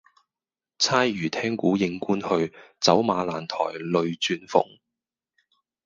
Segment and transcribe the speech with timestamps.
[0.79, 4.67] 嗟余聽鼓應官去，走馬蘭台類轉蓬。